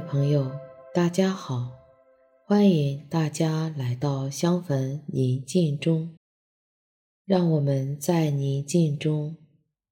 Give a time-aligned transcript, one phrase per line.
[0.00, 0.50] 朋友，
[0.94, 1.72] 大家好，
[2.46, 6.14] 欢迎大家来到相逢宁静中，
[7.24, 9.36] 让我们在宁静中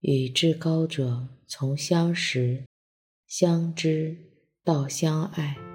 [0.00, 2.64] 与至高者从相识、
[3.26, 4.16] 相知
[4.62, 5.73] 到相爱。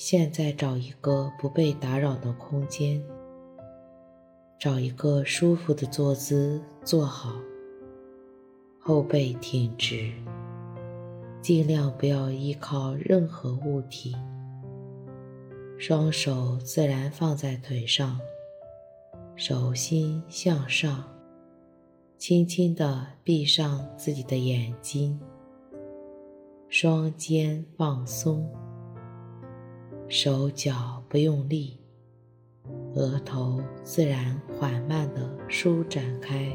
[0.00, 3.02] 现在找一个不被打扰的空间，
[4.56, 7.32] 找一个舒服的坐姿坐好，
[8.78, 10.12] 后背挺直，
[11.42, 14.14] 尽量不要依靠任何物体，
[15.76, 18.20] 双手自然放在腿上，
[19.34, 21.02] 手心向上，
[22.16, 25.18] 轻轻地闭上自己的眼睛，
[26.68, 28.48] 双肩放松。
[30.10, 31.76] 手脚不用力，
[32.94, 36.50] 额头自然缓慢地舒展开。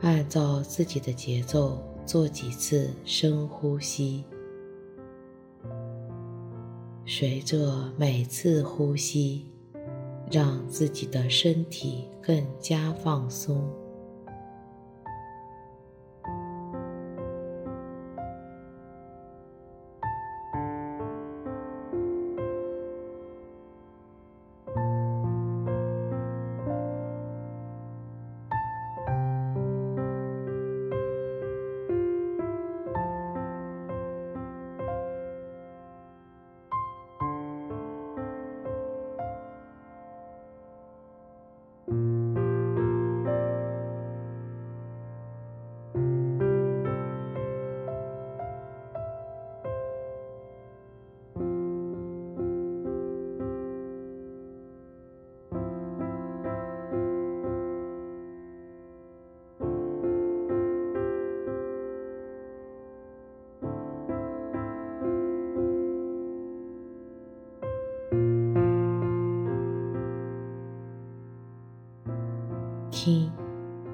[0.00, 4.24] 按照自己的节奏做几次深呼吸，
[7.04, 9.44] 随着每次呼吸，
[10.30, 13.62] 让自己的身体更加放松。
[73.02, 73.32] 听，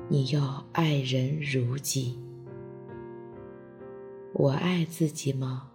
[0.09, 2.19] 你要爱人如己。
[4.33, 5.71] 我爱自己吗？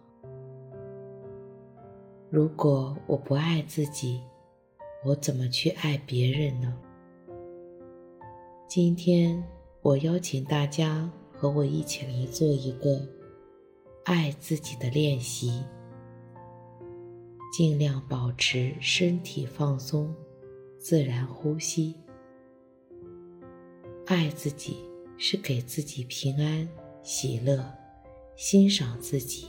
[2.29, 4.19] 如果我不爱自己，
[5.05, 6.77] 我怎么去爱别人呢？
[8.67, 9.41] 今天
[9.81, 13.07] 我邀请大家和我一起来做一个
[14.03, 15.63] 爱自己的练习，
[17.53, 20.13] 尽量保持身体放松，
[20.77, 21.95] 自然呼吸。
[24.11, 24.75] 爱自己
[25.17, 26.67] 是给自己平安、
[27.01, 27.65] 喜乐，
[28.35, 29.47] 欣赏自己，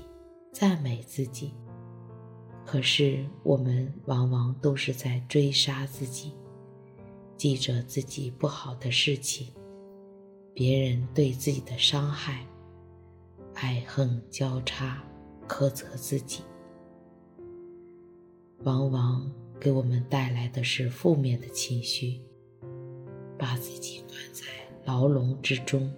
[0.52, 1.52] 赞美自己。
[2.64, 6.30] 可是我们往往都是在追杀自己，
[7.36, 9.48] 记着自己不好的事情，
[10.54, 12.46] 别人对自己的伤害，
[13.54, 15.02] 爱恨交叉，
[15.48, 16.44] 苛责自己，
[18.62, 22.20] 往往给我们带来的是负面的情绪。
[23.42, 24.44] 把自己关在
[24.84, 25.92] 牢笼之中。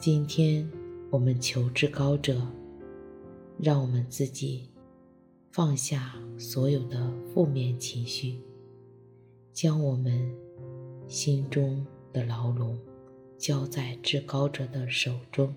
[0.00, 0.68] 今天，
[1.12, 2.44] 我们求至高者，
[3.56, 4.68] 让我们自己
[5.52, 8.40] 放下所有的负面情绪，
[9.52, 10.28] 将我们
[11.06, 12.76] 心中的牢笼
[13.38, 15.54] 交在至高者的手中。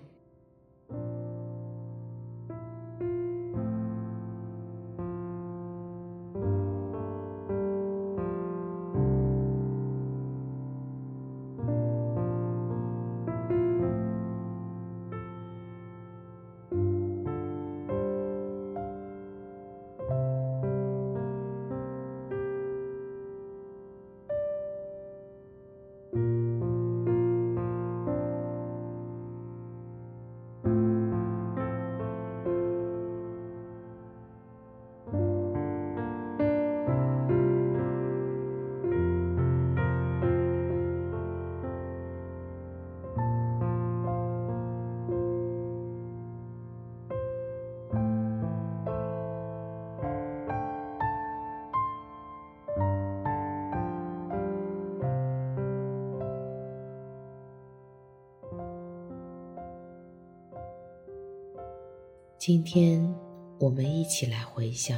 [62.39, 63.13] 今天，
[63.59, 64.97] 我们一起来回想，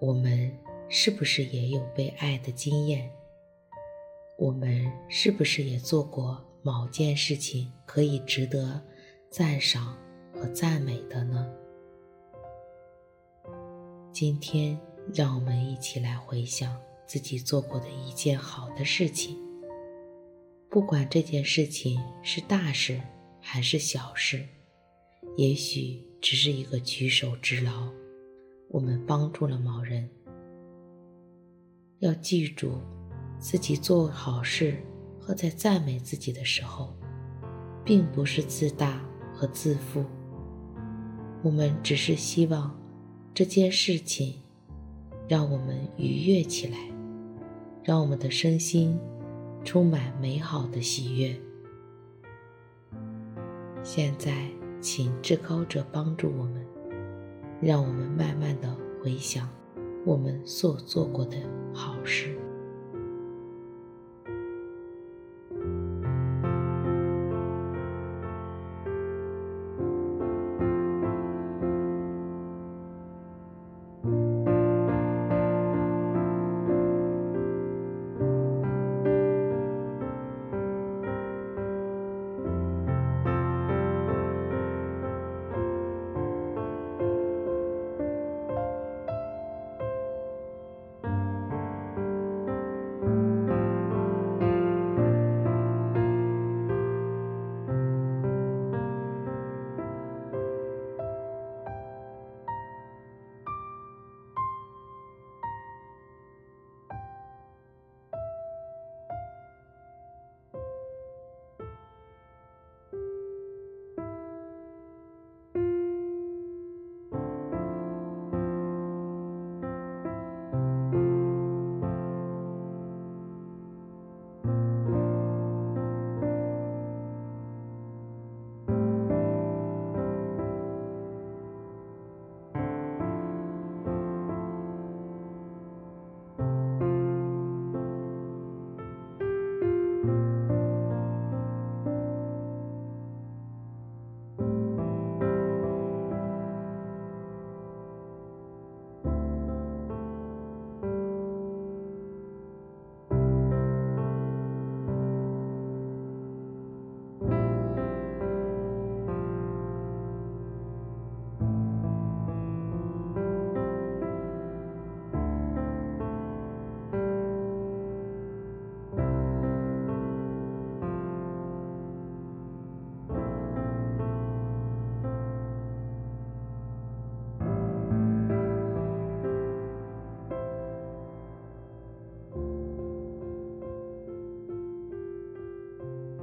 [0.00, 0.52] 我们
[0.88, 3.08] 是不是也有被爱的经验？
[4.36, 8.82] 我们是不是也做过某件事情可以值得
[9.30, 9.96] 赞赏
[10.34, 11.48] 和赞美的呢？
[14.12, 14.76] 今天，
[15.14, 16.76] 让我们一起来回想
[17.06, 19.38] 自己做过的一件好的事情，
[20.68, 23.00] 不管这件事情是大事
[23.40, 24.44] 还是小事，
[25.36, 27.88] 也许只是一个举手之劳，
[28.68, 30.08] 我们帮助了某人。
[32.00, 32.72] 要记住，
[33.38, 34.76] 自己做好事
[35.18, 36.92] 和在赞美自己的时候，
[37.84, 39.00] 并不是自大
[39.32, 40.04] 和自负，
[41.42, 42.78] 我们只是希望
[43.32, 44.34] 这件事情
[45.26, 46.76] 让我们愉悦起来，
[47.82, 48.98] 让我们的身心
[49.64, 51.34] 充满美好的喜悦。
[53.82, 54.46] 现在，
[54.82, 56.66] 请至高者帮助我们，
[57.60, 59.48] 让我们慢慢的回想
[60.04, 61.36] 我们所做过的
[61.72, 62.36] 好事。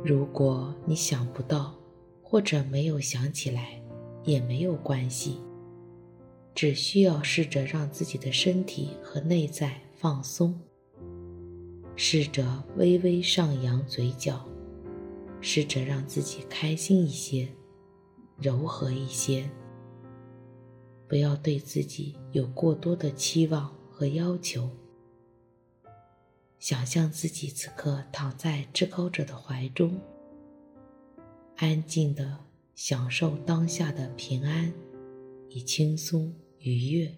[0.09, 1.75] 如果你想不到，
[2.23, 3.79] 或者没有想起来，
[4.23, 5.37] 也没有关系。
[6.55, 10.59] 只需要试着让自己的身体和内在放松，
[11.95, 14.43] 试着微微上扬嘴角，
[15.41, 17.47] 试着让自己开心一些，
[18.41, 19.47] 柔和一些。
[21.07, 24.67] 不要对自己有过多的期望和要求。
[26.59, 29.97] 想象自己此刻躺在至高者的怀中，
[31.55, 32.37] 安静的
[32.75, 34.73] 享受当下的平安
[35.51, 37.15] 与轻松愉悦。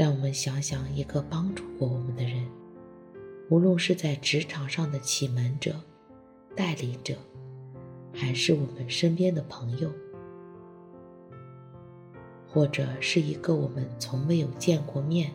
[0.00, 2.48] 让我们想想一个帮助过我们的人，
[3.50, 5.78] 无论是在职场上的启蒙者、
[6.56, 7.14] 带领者，
[8.10, 9.92] 还是我们身边的朋友。
[12.48, 15.30] 或者是一个我们从没有见过面，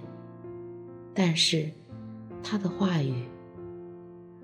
[1.14, 1.70] 但是
[2.42, 3.24] 他的话语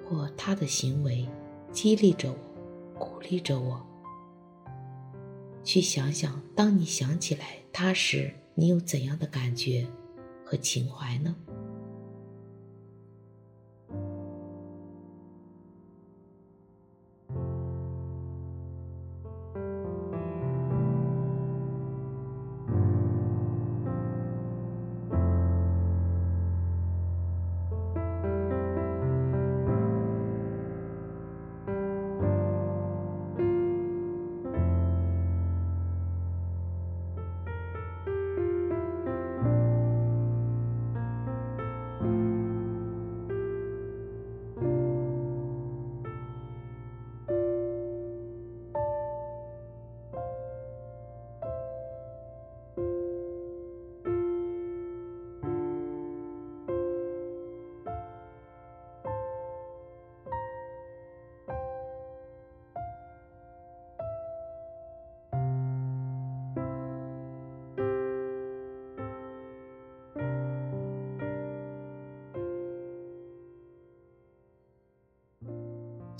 [0.06, 1.28] 或他的行为
[1.72, 2.38] 激励着我，
[3.00, 3.84] 鼓励着我。
[5.64, 9.88] 去想想，当你想起来他时，你有怎样的感觉
[10.52, 11.34] 和情怀呢？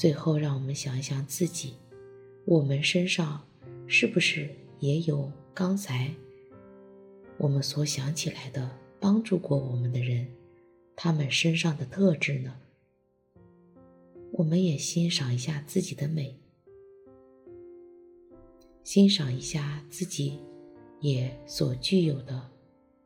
[0.02, 1.76] 最后，让我们想一想自己，
[2.46, 3.46] 我们身上
[3.86, 6.12] 是不是也有刚才
[7.38, 8.68] 我们所想起来的
[9.00, 10.26] 帮助过我们的人，
[10.96, 12.52] 他们身上的特质呢？
[14.32, 16.36] 我们也欣赏一下自己的美，
[18.84, 20.40] 欣赏一下自己
[21.00, 22.50] 也所具有的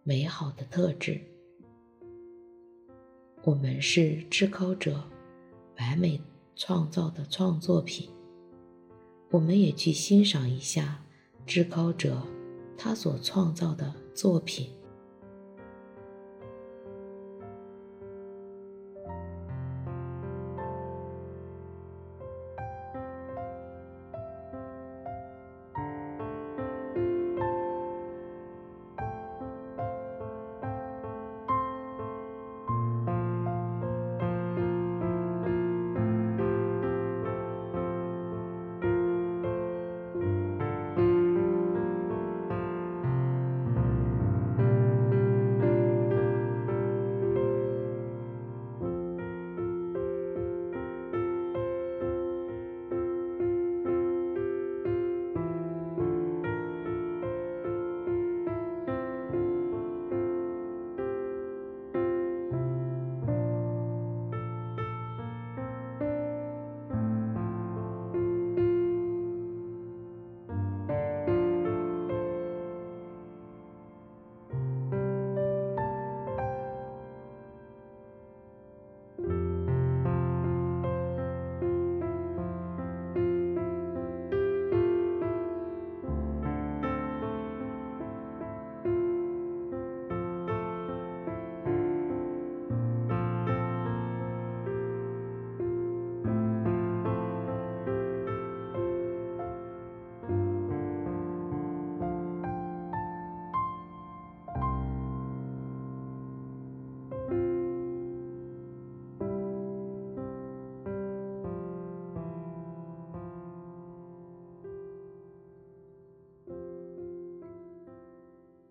[0.03, 1.19] 美好的特质。
[3.43, 5.03] 我们是至高者，
[5.77, 6.17] 完美。
[6.55, 8.09] 创造的创作品，
[9.29, 11.03] 我们也去欣赏一下
[11.45, 12.21] 至高者
[12.77, 14.69] 他所创造的作品。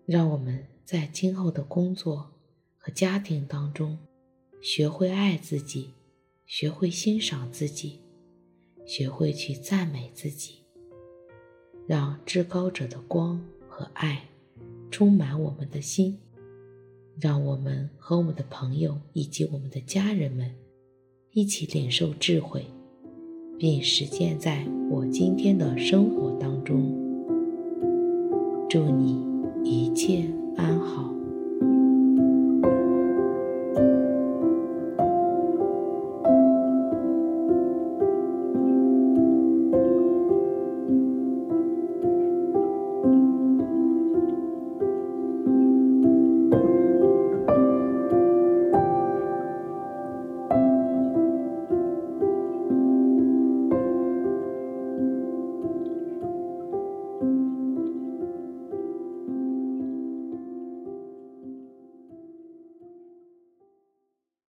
[0.05, 2.29] 让我们在今后的工作
[2.77, 3.97] 和家庭当中，
[4.61, 5.89] 学会爱自己，
[6.45, 8.01] 学会欣赏自己，
[8.85, 10.59] 学会去赞美自己，
[11.87, 14.29] 让至高者的光和爱
[14.91, 16.19] 充满我们的心，
[17.19, 20.53] 让我们和我们的朋友以及我们的家人们
[21.31, 22.63] 一起领受智慧，
[23.57, 26.93] 并实践在我今天的生活当中。
[28.69, 29.34] 祝你。
[29.65, 31.24] 一切安好。